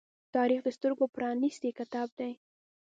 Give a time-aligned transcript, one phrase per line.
[0.35, 2.31] تاریخ د سترگو پرانیستی کتاب دی.